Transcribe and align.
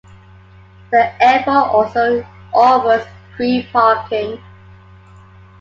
The 0.89 1.13
airport 1.23 1.67
also 1.69 2.25
offers 2.55 3.05
free 3.37 3.69
parking. 3.71 4.43